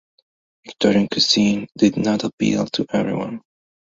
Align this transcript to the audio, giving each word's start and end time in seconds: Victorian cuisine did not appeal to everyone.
Victorian 0.65 1.05
cuisine 1.09 1.67
did 1.77 1.95
not 1.95 2.23
appeal 2.23 2.65
to 2.65 2.87
everyone. 2.91 3.39